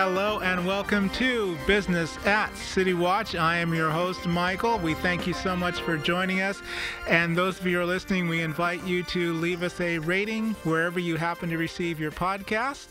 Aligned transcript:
Hello 0.00 0.38
and 0.38 0.64
welcome 0.64 1.10
to 1.10 1.58
Business 1.66 2.24
at 2.24 2.56
City 2.56 2.94
Watch. 2.94 3.34
I 3.34 3.56
am 3.56 3.74
your 3.74 3.90
host, 3.90 4.26
Michael. 4.26 4.78
We 4.78 4.94
thank 4.94 5.26
you 5.26 5.32
so 5.32 5.56
much 5.56 5.80
for 5.80 5.96
joining 5.96 6.40
us. 6.40 6.62
And 7.08 7.36
those 7.36 7.58
of 7.58 7.66
you 7.66 7.78
who 7.78 7.82
are 7.82 7.84
listening, 7.84 8.28
we 8.28 8.40
invite 8.42 8.84
you 8.84 9.02
to 9.02 9.32
leave 9.32 9.64
us 9.64 9.80
a 9.80 9.98
rating 9.98 10.54
wherever 10.62 11.00
you 11.00 11.16
happen 11.16 11.50
to 11.50 11.58
receive 11.58 11.98
your 11.98 12.12
podcast. 12.12 12.86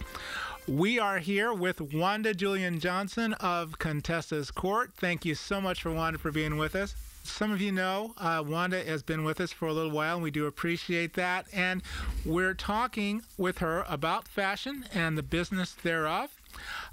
We 0.67 0.99
are 0.99 1.17
here 1.17 1.53
with 1.53 1.79
Wanda 1.79 2.33
Julian 2.33 2.81
Johnson 2.81 3.31
of 3.35 3.79
Contessa's 3.79 4.51
Court. 4.51 4.91
Thank 4.97 5.23
you 5.23 5.33
so 5.33 5.61
much 5.61 5.81
for 5.81 5.93
Wanda 5.93 6.19
for 6.19 6.33
being 6.33 6.57
with 6.57 6.75
us. 6.75 6.93
Some 7.23 7.51
of 7.51 7.61
you 7.61 7.71
know 7.71 8.15
uh, 8.17 8.43
Wanda 8.45 8.83
has 8.83 9.01
been 9.01 9.23
with 9.23 9.39
us 9.39 9.53
for 9.53 9.69
a 9.69 9.73
little 9.73 9.91
while, 9.91 10.15
and 10.15 10.23
we 10.23 10.31
do 10.31 10.45
appreciate 10.45 11.13
that. 11.13 11.45
And 11.53 11.83
we're 12.25 12.53
talking 12.53 13.21
with 13.37 13.59
her 13.59 13.85
about 13.87 14.27
fashion 14.27 14.85
and 14.93 15.17
the 15.17 15.23
business 15.23 15.71
thereof. 15.71 16.31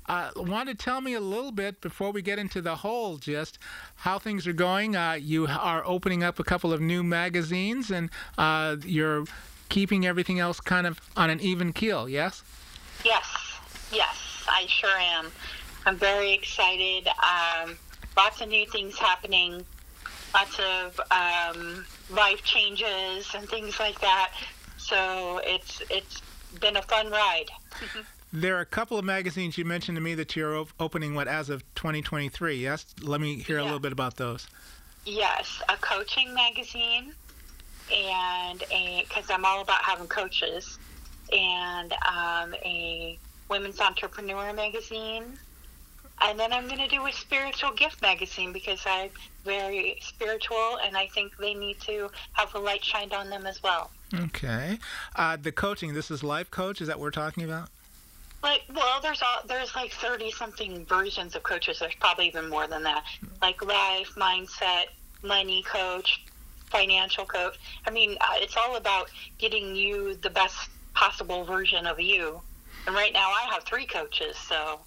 Uh, 0.06 0.30
to 0.32 0.74
tell 0.74 1.00
me 1.00 1.14
a 1.14 1.20
little 1.20 1.52
bit 1.52 1.80
before 1.80 2.10
we 2.10 2.22
get 2.22 2.38
into 2.38 2.60
the 2.60 2.76
whole 2.76 3.16
gist 3.16 3.58
how 3.96 4.18
things 4.18 4.46
are 4.46 4.52
going. 4.52 4.96
Uh, 4.96 5.12
you 5.12 5.46
are 5.46 5.82
opening 5.86 6.22
up 6.22 6.38
a 6.38 6.44
couple 6.44 6.72
of 6.72 6.80
new 6.80 7.02
magazines, 7.02 7.90
and 7.90 8.10
uh, 8.38 8.76
you're 8.84 9.24
keeping 9.68 10.06
everything 10.06 10.38
else 10.38 10.60
kind 10.60 10.86
of 10.86 11.00
on 11.16 11.30
an 11.30 11.40
even 11.40 11.72
keel. 11.72 12.08
Yes. 12.08 12.42
Yes, 13.04 13.26
yes, 13.92 14.44
I 14.48 14.66
sure 14.66 14.96
am. 14.96 15.30
I'm 15.86 15.96
very 15.96 16.32
excited. 16.32 17.08
Um, 17.08 17.76
lots 18.16 18.40
of 18.40 18.48
new 18.48 18.66
things 18.66 18.98
happening. 18.98 19.64
Lots 20.34 20.58
of 20.58 21.00
um, 21.10 21.84
life 22.10 22.42
changes 22.42 23.28
and 23.34 23.48
things 23.48 23.78
like 23.78 24.00
that. 24.00 24.32
So 24.76 25.40
it's 25.44 25.82
it's 25.90 26.22
been 26.60 26.76
a 26.76 26.82
fun 26.82 27.10
ride. 27.10 27.50
There 28.34 28.56
are 28.56 28.60
a 28.62 28.66
couple 28.66 28.98
of 28.98 29.04
magazines 29.04 29.56
you 29.56 29.64
mentioned 29.64 29.96
to 29.96 30.00
me 30.00 30.16
that 30.16 30.34
you're 30.34 30.56
op- 30.56 30.72
opening 30.80 31.14
what 31.14 31.28
as 31.28 31.50
of 31.50 31.62
2023. 31.76 32.56
Yes, 32.56 32.84
let 33.00 33.20
me 33.20 33.36
hear 33.36 33.58
a 33.58 33.62
little 33.62 33.78
bit 33.78 33.92
about 33.92 34.16
those. 34.16 34.48
Yes, 35.06 35.62
a 35.68 35.76
coaching 35.76 36.34
magazine, 36.34 37.14
and 37.92 38.64
a 38.72 39.06
because 39.08 39.30
I'm 39.30 39.44
all 39.44 39.60
about 39.60 39.84
having 39.84 40.08
coaches, 40.08 40.80
and 41.32 41.92
um, 41.92 42.56
a 42.64 43.16
women's 43.48 43.78
entrepreneur 43.78 44.52
magazine, 44.52 45.38
and 46.20 46.36
then 46.36 46.52
I'm 46.52 46.66
going 46.66 46.80
to 46.80 46.88
do 46.88 47.06
a 47.06 47.12
spiritual 47.12 47.70
gift 47.70 48.02
magazine 48.02 48.52
because 48.52 48.80
I'm 48.84 49.10
very 49.44 49.98
spiritual, 50.02 50.80
and 50.84 50.96
I 50.96 51.06
think 51.06 51.36
they 51.36 51.54
need 51.54 51.78
to 51.82 52.10
have 52.32 52.52
the 52.52 52.58
light 52.58 52.84
shined 52.84 53.12
on 53.12 53.30
them 53.30 53.46
as 53.46 53.62
well. 53.62 53.92
Okay, 54.12 54.80
uh, 55.14 55.36
the 55.40 55.52
coaching. 55.52 55.94
This 55.94 56.10
is 56.10 56.24
life 56.24 56.50
coach. 56.50 56.80
Is 56.80 56.88
that 56.88 56.98
what 56.98 57.04
we're 57.04 57.10
talking 57.12 57.44
about? 57.44 57.68
Like, 58.44 58.62
well, 58.74 59.00
there's 59.00 59.22
all, 59.22 59.40
there's 59.48 59.74
like 59.74 59.90
thirty 59.90 60.30
something 60.30 60.84
versions 60.84 61.34
of 61.34 61.42
coaches. 61.42 61.78
There's 61.80 61.94
probably 61.94 62.26
even 62.28 62.50
more 62.50 62.66
than 62.66 62.82
that. 62.82 63.02
Like 63.40 63.64
life, 63.64 64.10
mindset, 64.16 64.84
money 65.22 65.62
coach, 65.62 66.22
financial 66.70 67.24
coach. 67.24 67.58
I 67.86 67.90
mean, 67.90 68.18
uh, 68.20 68.34
it's 68.34 68.56
all 68.56 68.76
about 68.76 69.10
getting 69.38 69.74
you 69.74 70.16
the 70.16 70.28
best 70.28 70.68
possible 70.92 71.44
version 71.44 71.86
of 71.86 71.98
you. 71.98 72.40
And 72.86 72.94
right 72.94 73.14
now, 73.14 73.30
I 73.30 73.48
have 73.50 73.64
three 73.64 73.86
coaches, 73.86 74.36
so 74.36 74.80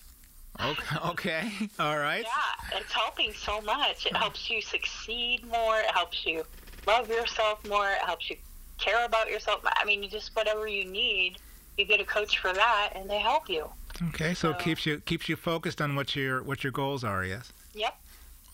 Okay. 0.63 0.97
Okay. 1.09 1.52
All 1.80 1.97
right. 1.97 2.23
yeah, 2.23 2.78
it's 2.80 2.91
helping 2.94 3.33
so 3.33 3.61
much. 3.61 4.05
It 4.05 4.16
helps 4.16 4.50
you 4.50 4.61
succeed 4.61 5.45
more. 5.47 5.80
It 5.80 5.91
helps 5.91 6.25
you 6.25 6.44
love 6.85 7.09
yourself 7.09 7.63
more. 7.67 7.89
It 7.89 8.05
helps 8.05 8.30
you 8.30 8.38
care 8.78 9.05
about 9.05 9.30
yourself. 9.30 9.61
I 9.66 9.85
mean, 9.85 10.08
just 10.09 10.35
whatever 10.35 10.67
you 10.67 10.85
need, 10.85 11.38
you 11.78 11.86
get 11.86 12.00
a 12.00 12.06
coach 12.06 12.39
for 12.39 12.53
that, 12.53 12.94
and 12.95 13.09
they 13.09 13.20
help 13.20 13.50
you. 13.50 13.69
Okay. 14.09 14.34
So 14.34 14.52
it 14.52 14.59
keeps 14.59 14.85
you 14.85 15.00
keeps 15.00 15.28
you 15.29 15.35
focused 15.35 15.81
on 15.81 15.96
what 15.96 16.16
your 16.16 16.44
what 16.44 16.63
your 16.63 16.72
goals 16.72 17.03
are. 17.03 17.24
Yes. 17.24 17.52
Yep. 17.74 17.96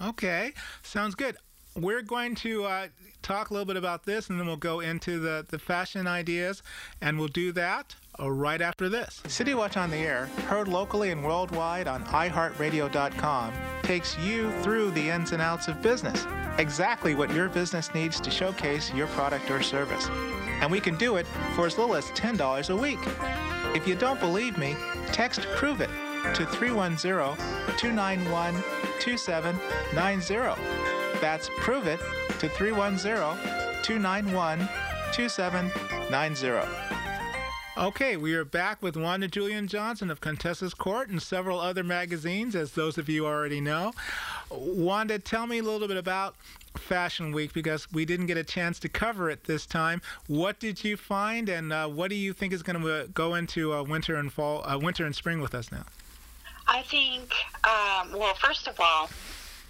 Okay. 0.02 0.53
Sounds 0.84 1.16
good. 1.16 1.38
We're 1.75 2.03
going 2.03 2.36
to 2.36 2.66
uh, 2.66 2.88
talk 3.24 3.50
a 3.50 3.53
little 3.53 3.66
bit 3.66 3.78
about 3.78 4.06
this, 4.06 4.30
and 4.30 4.40
then 4.40 4.46
we'll 4.46 4.58
go 4.58 4.80
into 4.80 5.20
the 5.20 5.46
the 5.50 5.58
fashion 5.59 6.08
ideas, 6.08 6.62
and 7.02 7.18
we'll 7.18 7.28
do 7.30 7.52
that 7.53 7.96
uh, 8.20 8.30
right 8.30 8.62
after 8.62 8.90
this. 8.90 9.22
City 9.28 9.53
Watch 9.53 9.75
on 9.75 9.90
the 9.90 9.98
Air, 9.98 10.28
heard 10.48 10.68
locally 10.68 11.12
and 11.12 11.24
worldwide 11.24 11.88
on 11.88 12.03
iHeartRadio.com, 12.06 13.53
takes 13.81 14.18
you 14.19 14.52
through 14.62 14.92
the 14.92 15.09
ins 15.09 15.31
and 15.31 15.42
outs 15.42 15.68
of 15.68 15.81
business. 15.81 16.28
Exactly 16.59 17.16
what 17.16 17.34
your 17.34 17.50
business 17.50 17.94
needs 17.96 18.19
to 18.22 18.30
showcase 18.30 18.94
your 18.94 19.08
product 19.08 19.50
or 19.50 19.64
service. 19.64 20.08
And 20.63 20.72
we 20.72 20.79
can 20.79 20.96
do 20.96 21.18
it 21.18 21.28
for 21.56 21.66
as 21.66 21.78
little 21.78 21.94
as 21.94 22.06
$10 22.12 22.69
a 22.69 22.75
week. 22.78 23.00
If 23.75 23.85
you 23.85 23.96
don't 23.96 24.18
believe 24.22 24.57
me, 24.57 24.78
text 25.07 25.41
Prove 25.57 25.81
It 25.81 25.90
to 26.35 26.46
310 26.46 27.35
291 27.75 28.53
2790. 29.01 30.62
That's 31.19 31.50
Prove 31.57 31.88
It 31.88 32.00
to 32.40 32.47
310 32.47 33.84
291 33.84 34.69
2790. 35.12 36.94
Okay, 37.75 38.16
we 38.16 38.34
are 38.34 38.45
back 38.45 38.81
with 38.81 38.95
Wanda 38.95 39.28
Julian 39.28 39.68
Johnson 39.68 40.09
of 40.09 40.22
Contessa's 40.22 40.74
Court 40.74 41.09
and 41.09 41.22
several 41.22 41.59
other 41.59 41.84
magazines, 41.84 42.56
as 42.56 42.72
those 42.72 42.97
of 42.97 43.09
you 43.09 43.25
already 43.25 43.59
know. 43.59 43.91
Wanda, 44.50 45.19
tell 45.19 45.45
me 45.45 45.57
a 45.57 45.63
little 45.63 45.90
bit 45.90 45.97
about 45.97 46.35
Fashion 46.78 47.32
Week 47.32 47.54
because 47.54 47.92
we 47.92 48.06
didn't 48.06 48.26
get 48.28 48.38
a 48.38 48.44
chance 48.44 48.80
to 48.80 48.90
cover 48.90 49.30
it 49.30 49.44
this 49.46 49.66
time. 49.66 50.02
What 50.28 50.60
did 50.60 50.84
you 50.84 50.98
find, 50.98 51.50
and 51.50 51.72
uh, 51.74 51.88
what 51.88 52.10
do 52.10 52.16
you 52.16 52.34
think 52.34 52.54
is 52.54 52.64
going 52.64 52.82
to 52.82 53.08
go 53.14 53.36
into 53.36 53.74
uh, 53.74 53.84
winter 53.84 54.16
and 54.16 54.32
fall, 54.32 54.68
uh, 54.68 54.78
winter 54.78 55.06
and 55.06 55.16
spring 55.16 55.40
with 55.42 55.54
us 55.56 55.72
now? 55.72 55.86
I 56.68 56.82
think, 56.84 57.34
um, 57.66 58.18
well, 58.18 58.34
first 58.36 58.68
of 58.68 58.80
all, 58.80 59.10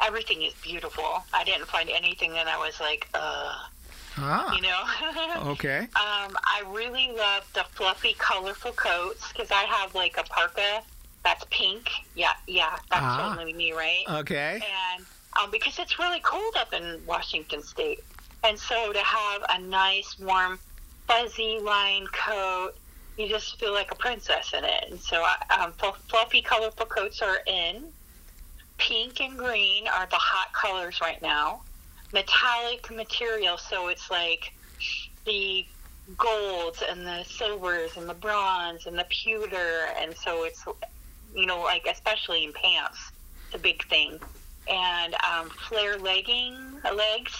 everything 0.01 0.41
is 0.43 0.53
beautiful. 0.61 1.23
I 1.33 1.43
didn't 1.43 1.65
find 1.67 1.89
anything 1.89 2.31
that 2.33 2.47
I 2.47 2.57
was 2.57 2.79
like, 2.79 3.07
uh, 3.13 3.53
Ah, 4.15 4.55
you 4.55 4.61
know. 4.61 4.83
okay. 5.53 5.79
um, 5.95 6.35
I 6.45 6.61
really 6.67 7.09
love 7.17 7.49
the 7.55 7.65
fluffy, 7.71 8.13
colorful 8.19 8.71
coats 8.73 9.31
because 9.31 9.49
I 9.49 9.63
have 9.63 9.95
like 9.95 10.17
a 10.19 10.23
parka 10.23 10.83
that's 11.23 11.43
pink. 11.49 11.89
Yeah, 12.15 12.33
yeah, 12.47 12.75
that's 12.91 13.01
Ah. 13.03 13.33
totally 13.33 13.53
me, 13.53 13.71
right? 13.73 14.03
Okay. 14.07 14.61
and 14.95 15.05
um, 15.41 15.51
because 15.51 15.79
it's 15.79 15.99
really 15.99 16.19
cold 16.19 16.53
up 16.57 16.73
in 16.73 17.01
Washington 17.05 17.61
State, 17.61 17.99
and 18.43 18.57
so 18.57 18.91
to 18.91 18.99
have 18.99 19.41
a 19.49 19.61
nice, 19.61 20.15
warm, 20.19 20.59
fuzzy 21.07 21.59
line 21.61 22.05
coat, 22.13 22.71
you 23.17 23.27
just 23.29 23.59
feel 23.59 23.73
like 23.73 23.91
a 23.91 23.95
princess 23.95 24.53
in 24.57 24.63
it. 24.63 24.85
And 24.89 24.99
so, 24.99 25.25
um, 25.57 25.73
fl- 25.79 25.97
fluffy, 26.09 26.41
colorful 26.41 26.85
coats 26.85 27.21
are 27.21 27.39
in. 27.47 27.91
Pink 28.77 29.21
and 29.21 29.37
green 29.37 29.87
are 29.87 30.07
the 30.09 30.17
hot 30.17 30.47
colors 30.59 30.99
right 31.01 31.21
now. 31.21 31.61
Metallic 32.11 32.89
material, 32.91 33.57
so 33.57 33.87
it's 33.87 34.09
like 34.11 34.51
the 35.25 35.65
golds 36.17 36.83
and 36.89 37.05
the 37.05 37.23
silvers 37.23 37.91
and 37.95 38.09
the 38.09 38.13
bronze 38.13 38.85
and 38.85 38.97
the 38.97 39.05
pewter, 39.09 39.87
and 39.99 40.15
so 40.15 40.43
it's 40.43 40.63
you 41.33 41.45
know 41.45 41.61
like 41.61 41.87
especially 41.89 42.43
in 42.43 42.51
pants, 42.53 42.99
the 43.51 43.57
big 43.57 43.83
thing 43.89 44.19
and 44.67 45.15
um, 45.23 45.49
flare 45.49 45.97
legging 45.97 46.57
legs. 46.95 47.33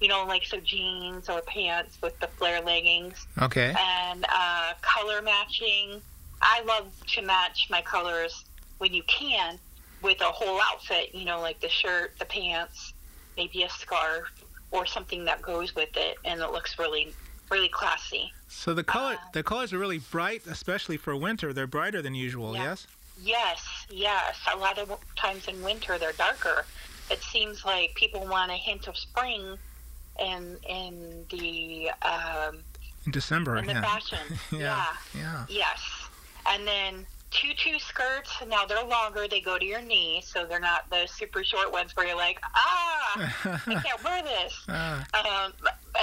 You 0.00 0.08
know, 0.08 0.26
like 0.26 0.44
so 0.44 0.58
jeans 0.60 1.28
or 1.28 1.40
pants 1.42 1.96
with 2.02 2.18
the 2.20 2.26
flare 2.26 2.60
leggings 2.60 3.26
Okay. 3.40 3.74
and 3.78 4.26
uh, 4.28 4.72
color 4.82 5.22
matching. 5.22 6.02
I 6.42 6.62
love 6.66 6.88
to 7.14 7.22
match 7.22 7.68
my 7.70 7.80
colors 7.80 8.44
when 8.78 8.92
you 8.92 9.02
can 9.04 9.58
with 10.02 10.20
a 10.20 10.24
whole 10.24 10.60
outfit. 10.72 11.14
You 11.14 11.24
know, 11.24 11.40
like 11.40 11.60
the 11.60 11.70
shirt, 11.70 12.18
the 12.18 12.24
pants, 12.26 12.92
maybe 13.36 13.62
a 13.62 13.70
scarf 13.70 14.24
or 14.72 14.84
something 14.84 15.24
that 15.26 15.40
goes 15.40 15.74
with 15.74 15.96
it, 15.96 16.18
and 16.24 16.40
it 16.40 16.50
looks 16.50 16.78
really, 16.78 17.14
really 17.50 17.68
classy. 17.68 18.32
So 18.48 18.74
the 18.74 18.84
color, 18.84 19.14
Uh, 19.14 19.18
the 19.32 19.42
colors 19.44 19.72
are 19.72 19.78
really 19.78 20.00
bright, 20.00 20.42
especially 20.46 20.96
for 20.96 21.16
winter. 21.16 21.52
They're 21.52 21.68
brighter 21.68 22.02
than 22.02 22.14
usual. 22.16 22.54
Yeah. 22.56 22.62
Yes. 22.64 22.86
Yes, 23.22 23.62
yes. 23.90 24.36
A 24.52 24.56
lot 24.56 24.78
of 24.78 24.92
times 25.16 25.46
in 25.48 25.62
winter 25.62 25.98
they're 25.98 26.12
darker. 26.12 26.64
It 27.10 27.22
seems 27.22 27.64
like 27.64 27.94
people 27.94 28.26
want 28.26 28.50
a 28.50 28.54
hint 28.56 28.88
of 28.88 28.96
spring 28.96 29.56
in 30.20 30.56
in 30.68 31.24
the 31.30 31.90
um, 32.02 32.58
In 33.06 33.12
December. 33.12 33.56
in 33.56 33.66
the 33.66 33.72
yeah. 33.74 33.82
fashion. 33.82 34.18
yeah. 34.52 34.86
Yeah. 35.14 35.46
Yes. 35.48 35.80
And 36.46 36.66
then 36.66 37.06
tutu 37.30 37.78
skirts. 37.78 38.30
Now 38.48 38.64
they're 38.64 38.84
longer. 38.84 39.26
They 39.28 39.40
go 39.40 39.58
to 39.58 39.64
your 39.64 39.80
knee, 39.80 40.22
so 40.24 40.46
they're 40.46 40.60
not 40.60 40.88
the 40.90 41.06
super 41.06 41.42
short 41.44 41.72
ones 41.72 41.94
where 41.96 42.06
you're 42.06 42.16
like, 42.16 42.40
ah, 42.54 43.32
I 43.66 43.74
can't 43.84 44.04
wear 44.04 44.22
this. 44.22 44.54
Ah, 44.68 45.04
Um, 45.14 45.52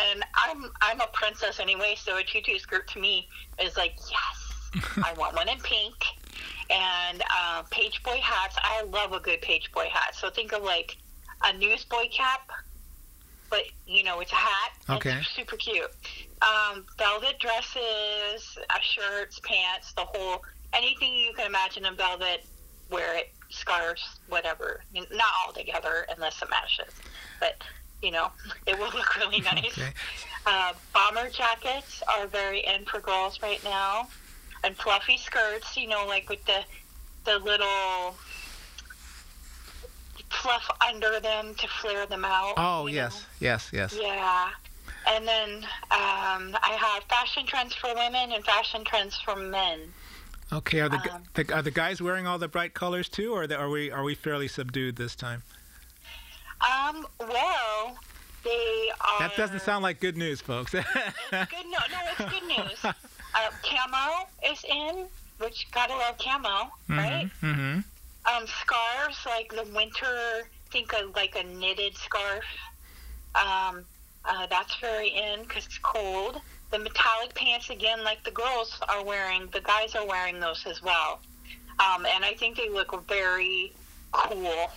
and 0.10 0.24
I'm 0.48 0.72
I'm 0.82 1.02
a 1.02 1.08
princess 1.14 1.60
anyway, 1.60 1.96
so 1.98 2.18
a 2.18 2.24
tutu 2.24 2.58
skirt 2.60 2.88
to 2.90 3.00
me 3.00 3.28
is 3.62 3.76
like 3.78 3.96
yes, 4.10 4.88
I 5.06 5.14
want 5.18 5.36
one 5.36 5.50
in 5.50 5.60
pink. 5.60 5.96
And 6.72 7.22
uh, 7.38 7.64
page 7.70 8.02
boy 8.04 8.20
hats, 8.22 8.56
I 8.62 8.84
love 8.84 9.12
a 9.12 9.20
good 9.20 9.42
page 9.42 9.72
boy 9.74 9.88
hat. 9.92 10.16
So 10.16 10.30
think 10.30 10.54
of 10.54 10.64
like 10.64 10.98
a 11.44 11.58
newsboy 11.58 12.10
cap, 12.12 12.50
but 13.50 13.64
you 13.86 14.04
know 14.04 14.22
it's 14.22 14.32
a 14.32 14.36
hat. 14.36 14.72
Okay. 14.90 15.18
It's 15.20 15.30
super 15.30 15.58
cute. 15.58 15.92
Um, 16.42 16.86
velvet 16.98 17.40
dresses, 17.40 18.58
uh, 18.70 18.80
shirts, 18.82 19.40
pants, 19.44 19.94
the 19.94 20.06
whole 20.06 20.44
anything 20.74 21.14
you 21.14 21.34
can 21.34 21.46
imagine 21.46 21.86
in 21.86 21.96
velvet 21.96 22.46
wear 22.90 23.18
it, 23.18 23.32
scarves, 23.50 24.20
whatever. 24.28 24.82
Not 24.94 25.28
all 25.46 25.54
together 25.54 26.06
unless 26.14 26.42
it 26.42 26.50
matches, 26.50 26.94
but 27.40 27.62
you 28.02 28.12
know, 28.12 28.32
it 28.68 28.78
will 28.78 28.86
look 28.86 29.18
really 29.18 29.42
nice. 29.42 29.78
Okay. 29.78 29.94
Uh, 30.46 30.74
bomber 30.94 31.30
jackets 31.30 32.02
are 32.18 32.28
very 32.28 32.66
in 32.66 32.86
for 32.86 33.00
girls 33.00 33.42
right 33.42 33.64
now, 33.64 34.08
and 34.64 34.76
fluffy 34.78 35.18
skirts. 35.18 35.78
You 35.78 35.88
know, 35.88 36.06
like 36.08 36.30
with 36.30 36.44
the 36.46 36.64
the 37.26 37.40
little 37.40 38.16
fluff 40.30 40.70
under 40.88 41.20
them 41.20 41.54
to 41.56 41.68
flare 41.68 42.06
them 42.06 42.26
out. 42.26 42.54
Oh 42.58 42.88
yes, 42.88 43.22
know? 43.22 43.48
yes, 43.48 43.70
yes. 43.74 43.98
Yeah. 44.00 44.50
And 45.08 45.28
then 45.28 45.50
um, 45.90 46.56
I 46.62 46.78
have 46.80 47.04
fashion 47.06 47.46
trends 47.46 47.74
for 47.74 47.94
women 47.96 48.32
and 48.34 48.46
fashion 48.46 48.84
trends 48.84 49.20
for 49.20 49.36
men. 49.36 49.80
Okay, 50.54 50.82
are 50.82 50.90
the, 50.90 51.14
um, 51.14 51.24
the, 51.34 51.54
are 51.54 51.62
the 51.62 51.72
guys 51.72 52.02
wearing 52.02 52.28
all 52.28 52.38
the 52.38 52.48
bright 52.48 52.74
colors 52.74 53.08
too, 53.08 53.34
or 53.34 53.52
are 53.52 53.70
we 53.70 53.90
are 53.90 54.04
we 54.04 54.16
fairly 54.16 54.48
subdued 54.48 54.98
this 54.98 55.16
time? 55.16 55.44
Um, 56.62 57.08
well, 57.20 57.98
they. 58.44 58.71
That 59.22 59.38
doesn't 59.38 59.62
sound 59.62 59.84
like 59.84 60.00
good 60.00 60.18
news, 60.18 60.42
folks. 60.42 60.74
it's 60.74 60.88
good. 60.92 61.08
No, 61.32 61.78
no, 61.92 62.00
it's 62.18 62.32
good 62.32 62.48
news. 62.48 62.94
Uh, 63.34 63.50
camo 63.64 64.28
is 64.52 64.62
in, 64.66 65.06
which 65.38 65.66
gotta 65.72 65.96
love 65.96 66.18
camo, 66.18 66.50
mm-hmm, 66.50 66.98
right? 66.98 67.30
Mm-hmm. 67.42 67.80
Um, 68.36 68.48
scarves 68.48 69.26
like 69.26 69.54
the 69.54 69.64
winter. 69.74 70.50
Think 70.70 70.92
of 70.92 71.16
like 71.16 71.38
a 71.38 71.44
knitted 71.44 71.96
scarf. 71.96 72.44
Um, 73.36 73.86
uh, 74.26 74.48
that's 74.50 74.76
very 74.82 75.08
in 75.08 75.44
because 75.44 75.66
it's 75.66 75.78
cold. 75.78 76.42
The 76.72 76.80
metallic 76.80 77.34
pants 77.36 77.70
again, 77.70 78.04
like 78.04 78.22
the 78.26 78.32
girls 78.32 78.82
are 78.90 79.02
wearing, 79.02 79.48
the 79.54 79.62
guys 79.62 79.96
are 79.96 80.06
wearing 80.06 80.42
those 80.42 80.66
as 80.66 80.84
well. 80.84 81.22
Um, 81.80 82.06
and 82.06 82.26
I 82.26 82.34
think 82.34 82.58
they 82.58 82.68
look 82.68 83.08
very 83.08 83.72
cool 84.12 84.70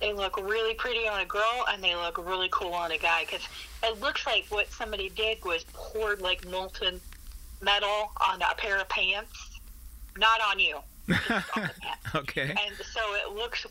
they 0.00 0.12
look 0.12 0.36
really 0.38 0.74
pretty 0.74 1.06
on 1.06 1.20
a 1.20 1.24
girl 1.24 1.64
and 1.68 1.82
they 1.82 1.94
look 1.94 2.18
really 2.18 2.48
cool 2.50 2.72
on 2.72 2.90
a 2.92 2.98
guy 2.98 3.24
because 3.24 3.46
it 3.82 4.00
looks 4.00 4.26
like 4.26 4.46
what 4.48 4.70
somebody 4.72 5.10
did 5.10 5.44
was 5.44 5.64
poured 5.72 6.20
like 6.20 6.46
molten 6.48 7.00
metal 7.60 8.10
on 8.20 8.40
a 8.42 8.54
pair 8.56 8.78
of 8.78 8.88
pants, 8.88 9.60
not 10.16 10.40
on 10.40 10.58
you. 10.58 10.78
on 11.56 11.70
okay. 12.14 12.50
And 12.50 12.76
so 12.92 13.00
it 13.14 13.34
looks 13.34 13.66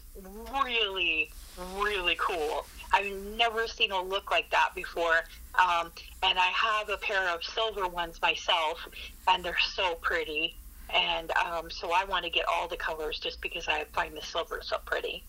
really, 0.54 1.32
really 1.78 2.16
cool. 2.20 2.66
I've 2.94 3.12
never 3.38 3.68
seen 3.68 3.92
a 3.92 4.02
look 4.02 4.32
like 4.32 4.50
that 4.52 4.72
before. 4.76 5.24
Um, 5.56 5.92
and 6.24 6.38
I 6.38 6.52
have 6.54 6.90
a 6.90 6.98
pair 6.98 7.28
of 7.30 7.44
silver 7.44 7.88
ones 7.88 8.22
myself, 8.22 8.88
and 9.28 9.44
they're 9.44 9.58
so 9.74 9.96
pretty. 9.96 10.56
And 10.94 11.32
um, 11.32 11.70
so 11.70 11.92
I 11.92 12.06
want 12.06 12.26
to 12.26 12.32
get 12.32 12.46
all 12.48 12.68
the 12.68 12.78
colors 12.78 13.20
just 13.20 13.42
because 13.42 13.68
I 13.68 13.86
find 13.94 14.16
the 14.16 14.22
silver 14.22 14.60
so 14.64 14.78
pretty. 14.86 15.24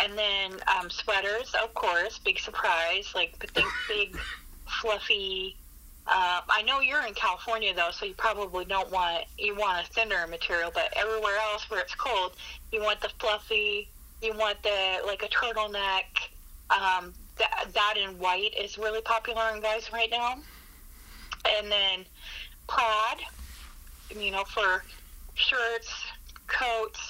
And 0.00 0.16
then 0.16 0.52
um, 0.78 0.90
sweaters, 0.90 1.54
of 1.62 1.74
course, 1.74 2.18
big 2.18 2.38
surprise, 2.38 3.12
like 3.14 3.38
big, 3.54 3.64
big 3.88 4.18
fluffy. 4.80 5.56
Uh, 6.06 6.40
I 6.48 6.62
know 6.62 6.80
you're 6.80 7.06
in 7.06 7.14
California 7.14 7.72
though, 7.74 7.90
so 7.92 8.06
you 8.06 8.14
probably 8.14 8.64
don't 8.64 8.90
want 8.90 9.24
you 9.38 9.54
want 9.54 9.86
a 9.86 9.92
thinner 9.92 10.26
material. 10.26 10.70
But 10.72 10.92
everywhere 10.96 11.36
else 11.52 11.70
where 11.70 11.80
it's 11.80 11.94
cold, 11.94 12.32
you 12.72 12.82
want 12.82 13.00
the 13.00 13.10
fluffy. 13.20 13.88
You 14.20 14.36
want 14.36 14.62
the 14.62 15.00
like 15.06 15.22
a 15.22 15.28
turtleneck. 15.28 16.04
Um, 16.70 17.12
that, 17.38 17.66
that 17.72 17.94
in 17.96 18.18
white 18.18 18.54
is 18.58 18.78
really 18.78 19.00
popular 19.02 19.42
in 19.54 19.62
guys 19.62 19.90
right 19.92 20.10
now. 20.10 20.36
And 21.58 21.70
then 21.70 22.04
plaid, 22.68 23.18
you 24.16 24.30
know, 24.30 24.44
for 24.44 24.84
shirts, 25.34 25.92
coats, 26.46 27.00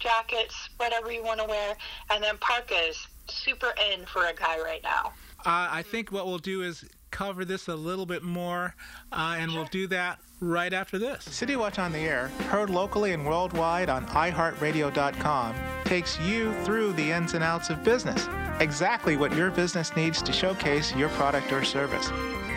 jackets, 0.00 0.70
whatever 0.78 1.12
you 1.12 1.22
want 1.22 1.40
to 1.40 1.46
wear, 1.46 1.76
and 2.10 2.22
then 2.22 2.36
parkas, 2.38 3.06
super 3.28 3.72
in 3.92 4.04
for 4.06 4.26
a 4.26 4.34
guy 4.34 4.58
right 4.60 4.82
now. 4.82 5.12
Uh, 5.46 5.68
I 5.70 5.82
think 5.82 6.10
what 6.10 6.26
we'll 6.26 6.38
do 6.38 6.62
is 6.62 6.84
cover 7.10 7.44
this 7.44 7.68
a 7.68 7.74
little 7.74 8.06
bit 8.06 8.22
more, 8.22 8.74
uh, 9.12 9.36
and 9.38 9.50
sure. 9.50 9.60
we'll 9.60 9.68
do 9.70 9.86
that 9.88 10.18
right 10.40 10.72
after 10.72 10.98
this. 10.98 11.24
City 11.24 11.56
Watch 11.56 11.78
on 11.78 11.92
the 11.92 11.98
Air, 11.98 12.28
heard 12.48 12.70
locally 12.70 13.12
and 13.12 13.26
worldwide 13.26 13.88
on 13.88 14.06
iHeartRadio.com, 14.06 15.54
takes 15.84 16.18
you 16.20 16.52
through 16.64 16.92
the 16.92 17.10
ins 17.10 17.34
and 17.34 17.44
outs 17.44 17.70
of 17.70 17.82
business, 17.84 18.28
exactly 18.60 19.16
what 19.16 19.34
your 19.34 19.50
business 19.50 19.94
needs 19.96 20.22
to 20.22 20.32
showcase 20.32 20.94
your 20.94 21.08
product 21.10 21.52
or 21.52 21.64
service. 21.64 22.10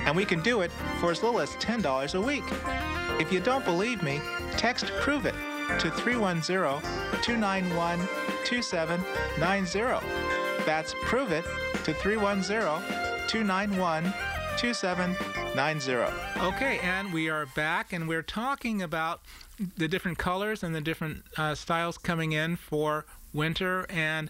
And 0.05 0.15
we 0.15 0.25
can 0.25 0.41
do 0.41 0.61
it 0.61 0.71
for 0.99 1.11
as 1.11 1.23
little 1.23 1.39
as 1.39 1.49
$10 1.51 2.15
a 2.15 2.21
week. 2.21 2.43
If 3.19 3.31
you 3.31 3.39
don't 3.39 3.63
believe 3.63 4.03
me, 4.03 4.21
text 4.57 4.87
Prove 4.99 5.25
It 5.25 5.35
to 5.79 5.89
310 5.91 6.81
291 7.21 7.99
2790. 8.45 10.05
That's 10.65 10.93
Prove 11.03 11.31
It 11.31 11.45
to 11.83 11.93
310 11.93 13.27
291 13.27 14.13
2790. 14.57 16.45
Okay, 16.45 16.79
and 16.79 17.13
we 17.13 17.29
are 17.29 17.45
back 17.55 17.93
and 17.93 18.07
we're 18.07 18.21
talking 18.21 18.81
about 18.81 19.21
the 19.77 19.87
different 19.87 20.17
colors 20.17 20.63
and 20.63 20.73
the 20.73 20.81
different 20.81 21.23
uh, 21.37 21.55
styles 21.55 21.97
coming 21.97 22.31
in 22.31 22.55
for 22.55 23.05
winter 23.33 23.85
and 23.89 24.29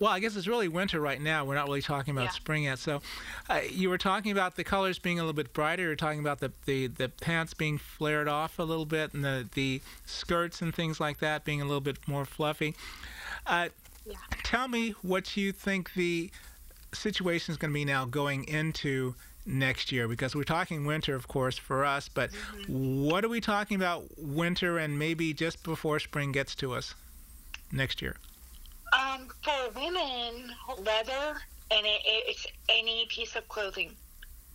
well, 0.00 0.10
I 0.10 0.18
guess 0.18 0.36
it's 0.36 0.48
really 0.48 0.68
winter 0.68 1.00
right 1.00 1.20
now. 1.20 1.44
We're 1.44 1.54
not 1.54 1.66
really 1.66 1.82
talking 1.82 2.12
about 2.12 2.24
yeah. 2.24 2.30
spring 2.30 2.64
yet. 2.64 2.78
So, 2.78 3.00
uh, 3.48 3.60
you 3.70 3.88
were 3.88 3.98
talking 3.98 4.32
about 4.32 4.56
the 4.56 4.64
colors 4.64 4.98
being 4.98 5.18
a 5.18 5.22
little 5.22 5.34
bit 5.34 5.52
brighter. 5.52 5.84
You're 5.84 5.96
talking 5.96 6.20
about 6.20 6.40
the, 6.40 6.52
the, 6.66 6.88
the 6.88 7.08
pants 7.08 7.54
being 7.54 7.78
flared 7.78 8.28
off 8.28 8.58
a 8.58 8.64
little 8.64 8.86
bit, 8.86 9.14
and 9.14 9.24
the 9.24 9.48
the 9.54 9.80
skirts 10.06 10.62
and 10.62 10.74
things 10.74 11.00
like 11.00 11.18
that 11.18 11.44
being 11.44 11.60
a 11.60 11.64
little 11.64 11.80
bit 11.80 11.98
more 12.08 12.24
fluffy. 12.24 12.74
Uh, 13.46 13.68
yeah. 14.04 14.16
Tell 14.42 14.68
me 14.68 14.94
what 15.02 15.36
you 15.36 15.52
think 15.52 15.94
the 15.94 16.30
situation 16.92 17.52
is 17.52 17.58
going 17.58 17.70
to 17.70 17.74
be 17.74 17.84
now 17.84 18.04
going 18.04 18.44
into 18.44 19.14
next 19.46 19.92
year 19.92 20.08
because 20.08 20.34
we're 20.34 20.42
talking 20.42 20.86
winter 20.86 21.14
of 21.14 21.28
course 21.28 21.58
for 21.58 21.84
us 21.84 22.08
but 22.08 22.30
mm-hmm. 22.30 23.04
what 23.04 23.24
are 23.24 23.28
we 23.28 23.42
talking 23.42 23.76
about 23.76 24.04
winter 24.16 24.78
and 24.78 24.98
maybe 24.98 25.34
just 25.34 25.62
before 25.64 25.98
spring 25.98 26.32
gets 26.32 26.54
to 26.54 26.72
us 26.72 26.94
next 27.70 28.00
year 28.00 28.16
um, 28.94 29.28
for 29.42 29.70
women, 29.74 30.52
leather, 30.78 31.36
and 31.70 31.86
it, 31.86 32.00
it's 32.04 32.46
any 32.68 33.06
piece 33.08 33.36
of 33.36 33.48
clothing, 33.48 33.92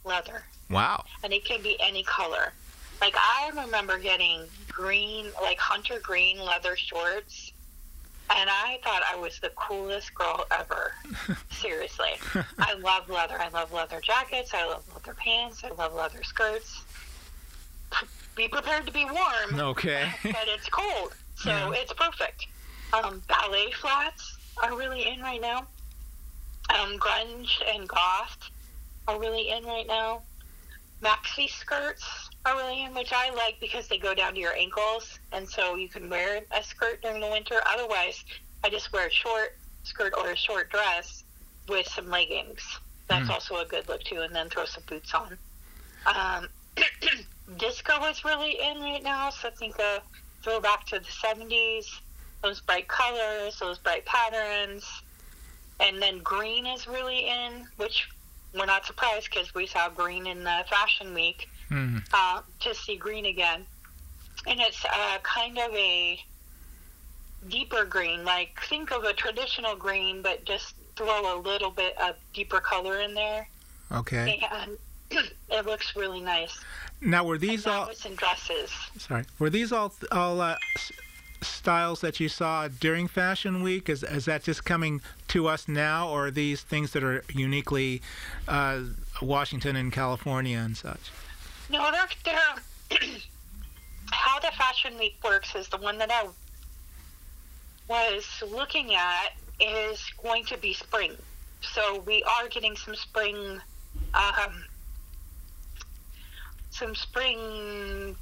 leather. 0.04 0.44
Wow. 0.70 1.04
And 1.24 1.34
it 1.34 1.46
can 1.46 1.62
be 1.62 1.78
any 1.80 2.04
color. 2.04 2.54
Like 3.02 3.16
I 3.18 3.52
remember 3.56 3.98
getting 3.98 4.44
green, 4.68 5.28
like 5.42 5.58
hunter 5.58 6.00
green 6.02 6.38
leather 6.40 6.76
shorts, 6.76 7.54
and 8.30 8.50
I 8.50 8.80
thought 8.84 9.02
I 9.12 9.16
was 9.16 9.40
the 9.40 9.50
coolest 9.56 10.14
girl 10.14 10.46
ever. 10.52 10.94
Seriously, 11.50 12.12
I 12.60 12.74
love 12.74 13.10
leather. 13.10 13.40
I 13.40 13.50
love 13.50 13.72
leather 13.72 14.02
jackets. 14.02 14.54
I 14.54 14.66
love 14.66 14.84
leather 14.94 15.16
pants. 15.18 15.64
I 15.64 15.70
love 15.70 15.94
leather 15.94 16.24
skirts. 16.24 16.84
Be 18.36 18.48
prepared 18.48 18.86
to 18.86 18.94
be 18.94 19.06
warm. 19.06 19.60
Okay. 19.60 20.10
but 20.24 20.48
it's 20.48 20.70
cold, 20.70 21.16
so 21.36 21.50
yeah. 21.50 21.72
it's 21.74 21.94
perfect. 21.94 22.48
Um, 22.94 23.22
ballet 23.28 23.72
flats 23.80 24.39
are 24.62 24.78
really 24.78 25.08
in 25.08 25.22
right 25.22 25.42
now. 25.42 25.68
Um, 26.70 26.98
grunge 27.00 27.50
and 27.74 27.88
goth 27.88 28.38
are 29.08 29.20
really 29.20 29.50
in 29.50 29.64
right 29.64 29.88
now. 29.88 30.22
Maxi 31.02 31.50
skirts 31.50 32.30
are 32.46 32.56
really 32.56 32.84
in, 32.84 32.94
which 32.94 33.12
I 33.14 33.34
like 33.34 33.60
because 33.60 33.88
they 33.88 33.98
go 33.98 34.14
down 34.14 34.34
to 34.34 34.40
your 34.40 34.54
ankles, 34.56 35.20
and 35.32 35.48
so 35.48 35.76
you 35.76 35.88
can 35.88 36.10
wear 36.10 36.42
a 36.52 36.64
skirt 36.64 37.02
during 37.02 37.22
the 37.22 37.28
winter. 37.28 37.56
Otherwise, 37.66 38.24
I 38.64 38.70
just 38.70 38.92
wear 38.92 39.08
a 39.08 39.12
short 39.12 39.56
skirt 39.84 40.14
or 40.18 40.32
a 40.32 40.38
short 40.38 40.70
dress 40.70 41.24
with 41.68 41.88
some 41.88 42.10
leggings. 42.10 42.62
That's 43.08 43.30
mm. 43.30 43.34
also 43.34 43.58
a 43.58 43.66
good 43.66 43.88
look 43.88 44.04
too, 44.04 44.22
and 44.22 44.36
then 44.36 44.50
throw 44.50 44.66
some 44.66 44.84
boots 44.88 45.14
on. 45.14 45.38
Um, 46.06 46.50
disco 47.58 48.04
is 48.06 48.26
really 48.26 48.60
in 48.62 48.80
right 48.82 49.04
now, 49.04 49.30
so 49.30 49.48
I 49.48 49.52
think 49.52 49.80
a 49.80 50.02
throwback 50.44 50.86
to 50.88 51.00
the 51.00 51.06
70s 51.06 51.86
those 52.42 52.62
bright 52.62 52.88
colors, 52.88 53.60
those 53.60 53.78
bright 53.78 54.06
patterns. 54.06 54.86
And 55.80 56.02
then 56.02 56.20
green 56.20 56.66
is 56.66 56.88
really 56.88 57.28
in, 57.28 57.68
which 57.78 58.10
we're 58.54 58.66
not 58.66 58.86
surprised 58.86 59.30
because 59.32 59.54
we 59.54 59.66
saw 59.66 59.90
green 59.90 60.28
in 60.28 60.44
the 60.44 60.64
fashion 60.70 61.14
week. 61.14 61.50
Mm-hmm. 61.72 61.98
Uh, 62.12 62.42
to 62.62 62.74
see 62.74 62.98
green 62.98 63.26
again. 63.26 63.66
And 64.48 64.60
it's 64.60 64.84
uh, 64.86 65.18
kind 65.22 65.58
of 65.60 65.72
a 65.74 66.20
deeper 67.48 67.86
green. 67.86 68.26
Like, 68.26 68.60
think 68.68 68.92
of 68.92 69.04
a 69.04 69.14
traditional 69.14 69.76
green, 69.76 70.22
but 70.22 70.46
just 70.46 70.74
throw 70.96 71.38
a 71.38 71.40
little 71.40 71.70
bit 71.70 71.96
of 72.02 72.16
deeper 72.34 72.60
color 72.60 73.00
in 73.02 73.14
there. 73.14 73.48
Okay. 73.92 74.42
And 74.52 74.78
it 75.52 75.66
looks 75.66 75.96
really 75.96 76.22
nice. 76.22 76.60
Now, 77.02 77.24
were 77.24 77.38
these 77.38 77.66
all. 77.66 77.90
in 78.06 78.16
dresses. 78.16 78.72
Sorry. 78.98 79.24
Were 79.38 79.50
these 79.50 79.72
all, 79.72 79.94
all 80.12 80.42
uh, 80.42 80.58
styles 81.42 82.02
that 82.02 82.20
you 82.20 82.30
saw 82.30 82.68
during 82.68 83.08
Fashion 83.08 83.62
Week? 83.64 83.90
Is, 83.90 84.04
is 84.04 84.26
that 84.26 84.44
just 84.44 84.66
coming 84.66 85.02
to 85.30 85.48
us 85.48 85.68
now, 85.68 86.10
or 86.10 86.28
are 86.28 86.32
these 86.32 86.62
things 86.62 86.92
that 86.94 87.04
are 87.04 87.24
uniquely 87.34 88.02
uh, 88.48 88.82
Washington 89.22 89.76
and 89.76 89.92
California 89.92 90.58
and 90.58 90.76
such? 90.76 91.12
No, 91.70 91.92
they're, 91.92 92.08
they're 92.26 93.00
how 94.12 94.40
the 94.40 94.52
Fashion 94.58 94.98
Week 94.98 95.18
works 95.24 95.56
is 95.56 95.68
the 95.70 95.78
one 95.78 95.98
that 96.00 96.12
I 96.12 96.28
was 97.88 98.44
looking 98.52 98.96
at 98.96 99.34
is 99.60 100.04
going 100.22 100.46
to 100.46 100.58
be 100.58 100.74
spring. 100.74 101.16
So 101.62 102.04
we 102.06 102.24
are 102.24 102.48
getting 102.48 102.76
some 102.76 102.96
spring, 102.96 103.60
um, 104.14 104.64
some 106.70 106.96
spring 106.96 108.16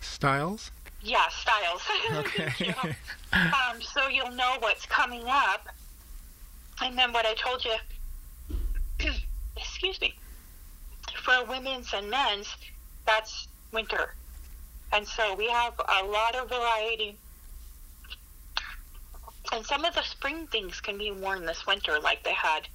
styles. 0.00 0.70
Yeah, 1.02 1.28
styles. 1.28 1.82
Okay. 2.12 2.52
you 2.58 2.66
know? 2.84 2.92
um, 3.32 3.80
so 3.80 4.08
you'll 4.08 4.32
know 4.32 4.56
what's 4.60 4.86
coming 4.86 5.24
up. 5.26 5.68
And 6.82 6.96
then 6.96 7.12
what 7.12 7.26
I 7.26 7.34
told 7.34 7.64
you, 7.64 7.76
excuse 9.56 10.00
me, 10.00 10.14
for 11.22 11.44
women's 11.44 11.92
and 11.94 12.10
men's, 12.10 12.54
that's 13.06 13.48
winter. 13.72 14.14
And 14.92 15.06
so 15.06 15.34
we 15.34 15.48
have 15.48 15.74
a 15.78 16.04
lot 16.04 16.34
of 16.34 16.48
variety. 16.48 17.16
And 19.52 19.64
some 19.64 19.84
of 19.84 19.94
the 19.94 20.02
spring 20.02 20.46
things 20.46 20.80
can 20.80 20.98
be 20.98 21.10
worn 21.10 21.44
this 21.44 21.66
winter, 21.66 21.98
like 22.00 22.22
they 22.24 22.34
had 22.34 22.68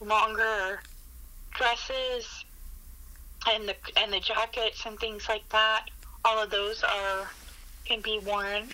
longer 0.00 0.80
dresses 1.52 2.44
and 3.46 3.68
the 3.68 3.74
and 3.96 4.12
the 4.12 4.20
jackets 4.20 4.84
and 4.86 4.98
things 4.98 5.28
like 5.28 5.46
that. 5.50 5.86
All 6.24 6.42
of 6.42 6.50
those 6.50 6.82
are 6.82 7.28
can 7.84 8.00
be 8.00 8.20
worn. 8.24 8.68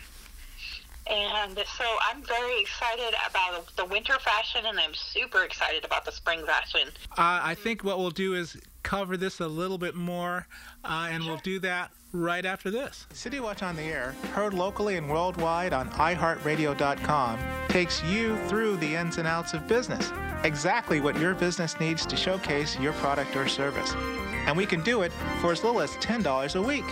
And 1.08 1.56
so 1.78 1.84
I'm 2.10 2.22
very 2.22 2.60
excited 2.60 3.14
about 3.30 3.64
the 3.76 3.84
winter 3.84 4.18
fashion, 4.18 4.66
and 4.66 4.78
I'm 4.78 4.92
super 4.92 5.44
excited 5.44 5.84
about 5.84 6.04
the 6.04 6.10
spring 6.10 6.44
fashion. 6.44 6.88
Uh, 7.12 7.40
I 7.42 7.54
think 7.54 7.84
what 7.84 7.98
we'll 7.98 8.10
do 8.10 8.34
is 8.34 8.56
cover 8.82 9.16
this 9.16 9.40
a 9.40 9.46
little 9.46 9.78
bit 9.78 9.94
more, 9.94 10.48
uh, 10.84 11.08
and 11.10 11.24
we'll 11.24 11.38
do 11.38 11.60
that 11.60 11.92
right 12.12 12.44
after 12.44 12.70
this. 12.70 13.06
City 13.12 13.38
Watch 13.38 13.62
on 13.62 13.76
the 13.76 13.82
Air, 13.82 14.16
heard 14.32 14.52
locally 14.52 14.96
and 14.96 15.08
worldwide 15.08 15.72
on 15.72 15.90
iHeartRadio.com, 15.90 17.38
takes 17.68 18.02
you 18.04 18.36
through 18.48 18.76
the 18.76 18.94
ins 18.94 19.18
and 19.18 19.28
outs 19.28 19.54
of 19.54 19.66
business, 19.68 20.10
exactly 20.42 21.00
what 21.00 21.18
your 21.18 21.34
business 21.34 21.78
needs 21.78 22.04
to 22.06 22.16
showcase 22.16 22.78
your 22.80 22.94
product 22.94 23.36
or 23.36 23.46
service. 23.46 23.94
And 24.46 24.56
we 24.56 24.66
can 24.66 24.82
do 24.82 25.02
it 25.02 25.12
for 25.40 25.52
as 25.52 25.62
little 25.62 25.80
as 25.80 25.90
$10 25.96 26.56
a 26.56 26.62
week. 26.62 26.84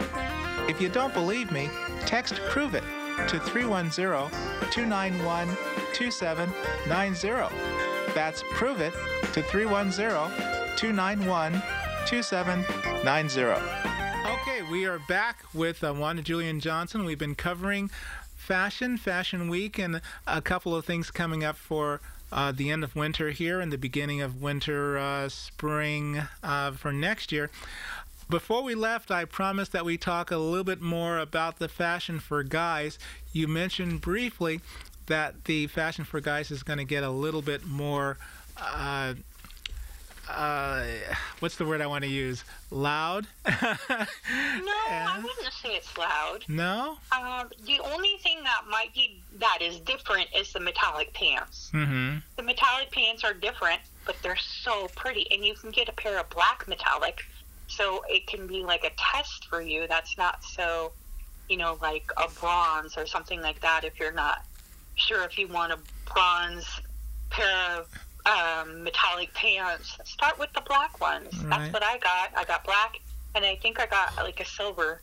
If 0.66 0.80
you 0.80 0.88
don't 0.88 1.12
believe 1.12 1.52
me, 1.52 1.68
text 2.06 2.40
Prove 2.48 2.74
It 2.74 2.84
to 3.28 3.38
310 3.38 4.30
291 4.70 5.48
2790. 5.92 7.54
That's 8.14 8.42
Prove 8.52 8.80
It 8.80 8.94
to 9.34 9.42
310 9.42 10.78
291 10.78 11.62
2790. 12.06 13.40
Okay, 14.32 14.62
we 14.72 14.86
are 14.86 15.00
back 15.00 15.44
with 15.52 15.84
uh, 15.84 15.92
Wanda 15.92 16.22
Julian 16.22 16.60
Johnson. 16.60 17.04
We've 17.04 17.18
been 17.18 17.34
covering 17.34 17.90
fashion, 18.34 18.96
Fashion 18.96 19.50
Week, 19.50 19.78
and 19.78 20.00
a 20.26 20.40
couple 20.40 20.74
of 20.74 20.86
things 20.86 21.10
coming 21.10 21.44
up 21.44 21.56
for 21.56 22.00
uh, 22.32 22.52
the 22.52 22.70
end 22.70 22.82
of 22.82 22.96
winter 22.96 23.30
here 23.30 23.60
and 23.60 23.70
the 23.70 23.78
beginning 23.78 24.20
of 24.20 24.42
winter, 24.42 24.98
uh, 24.98 25.28
spring 25.28 26.22
uh, 26.42 26.72
for 26.72 26.90
next 26.90 27.32
year. 27.32 27.50
Before 28.28 28.62
we 28.62 28.74
left, 28.74 29.10
I 29.10 29.24
promised 29.24 29.72
that 29.72 29.84
we 29.84 29.96
talk 29.96 30.30
a 30.30 30.36
little 30.36 30.64
bit 30.64 30.80
more 30.80 31.18
about 31.18 31.58
the 31.58 31.68
fashion 31.68 32.20
for 32.20 32.42
guys. 32.42 32.98
You 33.32 33.48
mentioned 33.48 34.00
briefly 34.00 34.60
that 35.06 35.44
the 35.44 35.66
fashion 35.66 36.04
for 36.04 36.20
guys 36.20 36.50
is 36.50 36.62
going 36.62 36.78
to 36.78 36.84
get 36.84 37.04
a 37.04 37.10
little 37.10 37.42
bit 37.42 37.66
more. 37.66 38.16
Uh, 38.56 39.14
uh, 40.28 40.84
what's 41.40 41.56
the 41.56 41.66
word 41.66 41.80
I 41.82 41.86
want 41.86 42.02
to 42.04 42.10
use? 42.10 42.44
Loud? 42.70 43.26
no, 43.46 43.52
I 43.60 45.20
wouldn't 45.22 45.52
say 45.52 45.76
it's 45.76 45.96
loud. 45.98 46.44
No? 46.48 46.96
Um, 47.12 47.50
the 47.66 47.80
only 47.80 48.16
thing 48.22 48.38
that 48.42 48.62
might 48.70 48.94
be 48.94 49.20
that 49.38 49.58
is 49.60 49.80
different 49.80 50.28
is 50.34 50.52
the 50.52 50.60
metallic 50.60 51.12
pants. 51.12 51.70
Mm-hmm. 51.74 52.18
The 52.36 52.42
metallic 52.42 52.90
pants 52.90 53.22
are 53.22 53.34
different, 53.34 53.80
but 54.06 54.16
they're 54.22 54.36
so 54.36 54.88
pretty. 54.96 55.26
And 55.30 55.44
you 55.44 55.54
can 55.54 55.70
get 55.70 55.88
a 55.88 55.92
pair 55.92 56.18
of 56.18 56.30
black 56.30 56.66
metallic, 56.68 57.24
so 57.66 58.02
it 58.08 58.26
can 58.26 58.46
be 58.46 58.62
like 58.62 58.84
a 58.84 58.90
test 58.96 59.46
for 59.48 59.60
you. 59.60 59.86
That's 59.88 60.16
not 60.18 60.44
so, 60.44 60.92
you 61.48 61.56
know, 61.56 61.78
like 61.80 62.04
a 62.16 62.28
bronze 62.40 62.96
or 62.96 63.06
something 63.06 63.40
like 63.40 63.60
that 63.62 63.84
if 63.84 63.98
you're 63.98 64.12
not 64.12 64.44
sure 64.96 65.24
if 65.24 65.36
you 65.38 65.48
want 65.48 65.72
a 65.72 65.78
bronze 66.12 66.66
pair 67.30 67.78
of 67.78 67.88
um, 68.26 68.84
metallic 68.84 69.32
pants. 69.34 69.98
Start 70.04 70.38
with 70.38 70.52
the 70.54 70.62
black 70.62 71.00
ones. 71.00 71.36
Right. 71.38 71.50
That's 71.50 71.72
what 71.72 71.82
I 71.82 71.98
got. 71.98 72.30
I 72.36 72.44
got 72.44 72.64
black, 72.64 73.00
and 73.34 73.44
I 73.44 73.56
think 73.56 73.80
I 73.80 73.86
got 73.86 74.16
like 74.16 74.40
a 74.40 74.44
silver. 74.46 75.00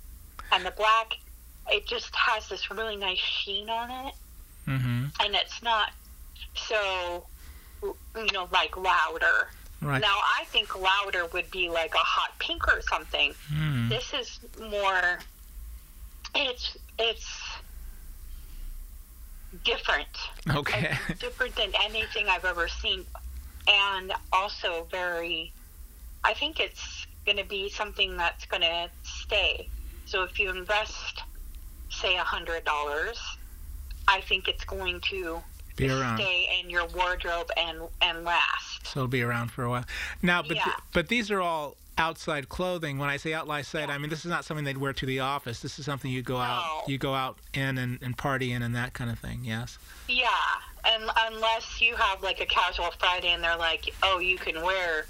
And 0.52 0.66
the 0.66 0.72
black, 0.72 1.14
it 1.70 1.88
just 1.88 2.16
has 2.16 2.48
this 2.50 2.72
really 2.72 2.96
nice 2.96 3.18
sheen 3.20 3.70
on 3.70 4.08
it, 4.08 4.14
Mm-hmm. 4.68 5.06
and 5.20 5.36
it's 5.36 5.62
not 5.64 5.90
so, 6.56 7.26
you 7.84 8.32
know, 8.34 8.48
like 8.52 8.78
louder. 8.78 9.50
Right. 9.82 10.02
Now 10.02 10.20
I 10.40 10.44
think 10.46 10.80
louder 10.80 11.26
would 11.34 11.50
be 11.50 11.70
like 11.70 11.94
a 11.96 11.98
hot 11.98 12.38
pink 12.40 12.68
or 12.68 12.82
something. 12.82 13.34
Mm. 13.52 13.90
This 13.90 14.14
is 14.14 14.40
more. 14.70 15.20
It's 16.36 16.78
it's 17.00 17.28
different 19.66 20.08
Okay. 20.50 20.98
it's 21.10 21.20
different 21.20 21.56
than 21.56 21.72
anything 21.84 22.28
I've 22.30 22.46
ever 22.46 22.68
seen, 22.68 23.06
and 23.68 24.14
also 24.32 24.88
very. 24.92 25.52
I 26.24 26.34
think 26.36 26.60
it's 26.60 27.08
going 27.26 27.38
to 27.38 27.44
be 27.46 27.70
something 27.70 28.16
that's 28.18 28.46
going 28.46 28.62
to 28.62 28.90
stay. 29.04 29.68
So 30.06 30.24
if 30.24 30.40
you 30.40 30.50
invest, 30.52 31.24
say, 31.90 32.16
a 32.16 32.24
hundred 32.24 32.64
dollars, 32.66 33.20
I 34.08 34.22
think 34.22 34.48
it's 34.48 34.64
going 34.64 35.02
to 35.10 35.42
Be 35.88 35.90
around. 35.90 36.18
stay 36.18 36.60
in 36.62 36.70
your 36.70 36.88
wardrobe 36.88 37.50
and 37.58 37.82
and 38.02 38.24
last. 38.24 38.88
So 38.88 39.02
it'll 39.02 39.08
be 39.08 39.22
around 39.22 39.52
for 39.52 39.64
a 39.64 39.70
while. 39.70 39.86
Now, 40.22 40.42
but 40.42 40.54
th- 40.56 40.76
but 40.94 41.08
these 41.08 41.32
are 41.32 41.42
all 41.42 41.76
outside 41.98 42.50
clothing. 42.50 42.98
When 42.98 43.10
I 43.10 43.18
say 43.18 43.34
outside, 43.34 43.90
I 43.90 43.98
mean 43.98 44.10
this 44.10 44.26
is 44.26 44.32
not 44.32 44.46
something 44.46 44.66
they'd 44.66 44.78
wear 44.78 44.94
to 44.94 45.06
the 45.06 45.20
office. 45.20 45.60
This 45.60 45.80
is 45.80 45.86
something 45.86 46.12
you 46.12 46.22
go 46.22 46.38
out 46.38 46.88
you 46.88 46.98
go 46.98 47.14
out 47.14 47.38
in 47.54 47.78
and, 47.78 48.00
and 48.02 48.18
party 48.18 48.52
in 48.52 48.62
and 48.62 48.76
that 48.76 48.94
kind 48.94 49.10
of 49.10 49.20
thing. 49.20 49.42
Yes. 49.44 49.78
Yeah, 50.08 50.28
and 50.86 51.10
unless 51.28 51.82
you 51.82 51.96
have 51.96 52.22
like 52.24 52.42
a 52.42 52.46
casual 52.46 52.92
Friday 53.00 53.30
and 53.30 53.44
they're 53.44 53.58
like, 53.58 53.94
oh, 54.04 54.20
you 54.20 54.38
can 54.38 54.62
wear 54.62 55.06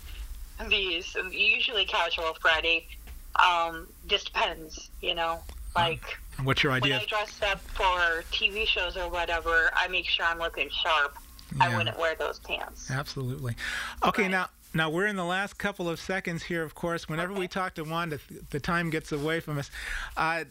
these. 0.69 1.15
Usually, 1.31 1.85
casual 1.85 2.35
Friday 2.39 2.87
um, 3.35 3.87
just 4.07 4.27
depends, 4.33 4.89
you 5.01 5.15
know. 5.15 5.39
Like 5.75 6.17
What's 6.43 6.63
your 6.63 6.71
when 6.73 6.83
idea? 6.83 6.99
I 6.99 7.05
dress 7.05 7.39
up 7.43 7.59
for 7.61 8.23
TV 8.31 8.65
shows 8.67 8.97
or 8.97 9.09
whatever, 9.09 9.69
I 9.75 9.87
make 9.87 10.05
sure 10.07 10.25
I'm 10.25 10.39
looking 10.39 10.69
sharp. 10.69 11.17
I 11.59 11.67
Yeah. 11.69 11.77
wouldn't 11.77 11.97
wear 11.99 12.15
those 12.15 12.39
pants. 12.39 12.89
Absolutely. 12.89 13.55
Okay, 14.03 14.23
Right. 14.23 14.31
now 14.31 14.49
now 14.73 14.89
we're 14.89 15.05
in 15.07 15.17
the 15.17 15.25
last 15.25 15.57
couple 15.57 15.89
of 15.89 15.99
seconds 15.99 16.43
here. 16.43 16.63
Of 16.63 16.75
course, 16.75 17.09
whenever 17.09 17.33
we 17.33 17.49
talk 17.49 17.75
to 17.75 17.83
Wanda, 17.83 18.19
the 18.51 18.59
time 18.61 18.89
gets 18.89 19.11
away 19.11 19.41
from 19.41 19.57
us. 19.57 19.69
Uh, 20.15 20.45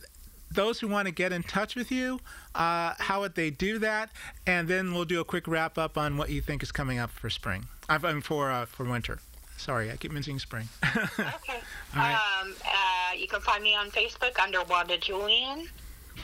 those 0.50 0.78
who 0.80 0.88
want 0.88 1.06
to 1.06 1.12
get 1.12 1.32
in 1.32 1.42
touch 1.42 1.74
with 1.74 1.90
you, 1.90 2.20
uh, 2.54 2.92
how 2.98 3.20
would 3.20 3.34
they 3.34 3.48
do 3.48 3.78
that? 3.78 4.10
And 4.46 4.68
then 4.68 4.92
we'll 4.92 5.06
do 5.06 5.20
a 5.20 5.24
quick 5.24 5.48
wrap 5.48 5.78
up 5.78 5.96
on 5.96 6.18
what 6.18 6.28
you 6.28 6.42
think 6.42 6.62
is 6.62 6.70
coming 6.70 6.98
up 6.98 7.10
for 7.10 7.30
spring. 7.30 7.66
I 7.88 7.96
mean, 7.96 8.20
for 8.20 8.50
uh, 8.50 8.66
for 8.66 8.84
winter. 8.84 9.20
Sorry, 9.56 9.90
I 9.90 9.96
keep 9.96 10.12
mentioning 10.12 10.38
spring. 10.38 10.68
Okay. 11.18 11.60
Right. 11.96 12.14
Um, 12.42 12.54
uh, 12.64 13.14
you 13.16 13.26
can 13.26 13.40
find 13.40 13.62
me 13.62 13.74
on 13.74 13.90
Facebook 13.90 14.38
under 14.38 14.62
Wanda 14.64 14.96
Julian, 14.98 15.68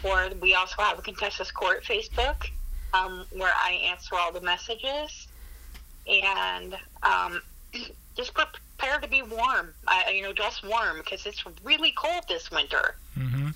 or 0.02 0.28
we 0.40 0.54
also 0.54 0.82
have 0.82 0.98
a 0.98 1.02
Contessa's 1.02 1.50
Court 1.50 1.84
Facebook 1.84 2.48
um, 2.94 3.26
where 3.30 3.52
I 3.54 3.72
answer 3.72 4.14
all 4.16 4.32
the 4.32 4.40
messages. 4.40 5.28
And 6.08 6.76
um, 7.02 7.42
just 8.16 8.32
prepare 8.34 9.00
to 9.00 9.08
be 9.08 9.22
warm. 9.22 9.74
I, 9.88 10.10
you 10.14 10.22
know, 10.22 10.32
dress 10.32 10.62
warm 10.62 10.98
because 10.98 11.26
it's 11.26 11.42
really 11.64 11.92
cold 11.96 12.24
this 12.28 12.50
winter. 12.50 12.96
hmm 13.16 13.48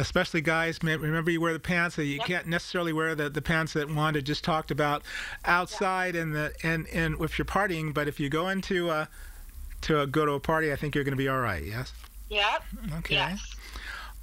Especially 0.00 0.40
guys, 0.40 0.78
remember 0.80 1.28
you 1.28 1.40
wear 1.40 1.52
the 1.52 1.58
pants. 1.58 1.96
that 1.96 2.04
You 2.04 2.18
Yep. 2.18 2.26
can't 2.26 2.46
necessarily 2.46 2.92
wear 2.92 3.16
the, 3.16 3.28
the 3.28 3.42
pants 3.42 3.72
that 3.72 3.90
Wanda 3.92 4.22
just 4.22 4.44
talked 4.44 4.70
about 4.70 5.02
outside 5.44 6.14
and 6.14 6.32
the 6.36 6.54
and 6.62 6.86
and 6.92 7.20
if 7.20 7.36
you're 7.36 7.44
partying. 7.44 7.92
But 7.92 8.06
if 8.06 8.20
you 8.20 8.28
go 8.28 8.48
into 8.48 8.90
uh, 8.90 9.06
to 9.80 10.02
a, 10.02 10.06
go 10.06 10.24
to 10.24 10.32
a 10.34 10.40
party, 10.40 10.72
I 10.72 10.76
think 10.76 10.94
you're 10.94 11.02
going 11.02 11.12
to 11.14 11.16
be 11.16 11.26
all 11.28 11.40
right. 11.40 11.64
Yes. 11.64 11.92
Yep. 12.28 12.62
Okay. 12.98 13.14
Yes. 13.16 13.40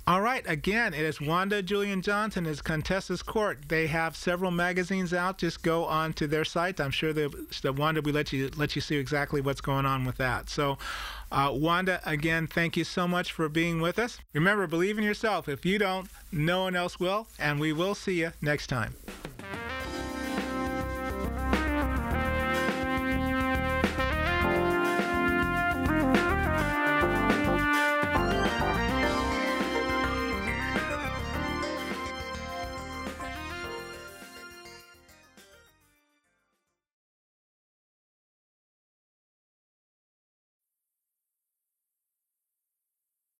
All 0.07 0.21
right. 0.21 0.43
Again, 0.47 0.93
it 0.93 1.01
is 1.01 1.19
Wanda 1.19 1.63
Julian 1.63 2.03
Johnson. 2.03 2.45
It's 2.45 2.61
Contessa's 2.61 3.23
Court. 3.23 3.57
They 3.69 3.87
have 3.87 4.15
several 4.15 4.51
magazines 4.51 5.15
out. 5.15 5.39
Just 5.39 5.63
go 5.63 5.85
on 5.85 6.13
to 6.13 6.27
their 6.27 6.45
site. 6.45 6.79
I'm 6.79 6.91
sure 6.91 7.11
that 7.13 7.61
that 7.63 7.73
Wanda 7.73 8.03
will 8.03 8.13
let 8.13 8.31
you 8.31 8.51
let 8.55 8.75
you 8.75 8.83
see 8.83 8.97
exactly 8.97 9.41
what's 9.41 9.61
going 9.61 9.87
on 9.87 10.05
with 10.05 10.17
that. 10.17 10.47
So, 10.47 10.77
uh, 11.31 11.49
Wanda, 11.53 12.01
again, 12.05 12.45
thank 12.45 12.77
you 12.77 12.83
so 12.83 13.07
much 13.07 13.31
for 13.31 13.49
being 13.49 13.81
with 13.81 13.97
us. 13.97 14.19
Remember, 14.33 14.67
believe 14.67 14.99
in 14.99 15.03
yourself. 15.03 15.49
If 15.49 15.65
you 15.65 15.79
don't, 15.79 16.07
no 16.31 16.61
one 16.61 16.75
else 16.75 16.99
will. 16.99 17.25
And 17.39 17.59
we 17.59 17.73
will 17.73 17.95
see 17.95 18.19
you 18.19 18.31
next 18.43 18.67
time. 18.67 18.93